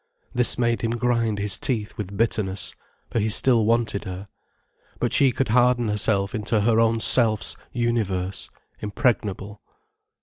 [0.33, 2.73] This made him grind his teeth with bitterness,
[3.11, 4.29] for he still wanted her.
[4.99, 9.61] But she could harden herself into her own self's universe, impregnable.